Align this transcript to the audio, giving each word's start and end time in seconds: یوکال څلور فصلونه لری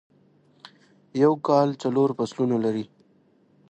یوکال 1.23 1.69
څلور 1.83 2.09
فصلونه 2.17 2.55
لری 2.65 2.85